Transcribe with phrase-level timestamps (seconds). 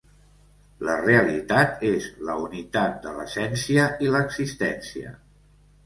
[0.89, 5.19] La realitat és la unitat de l'essència i l'existència.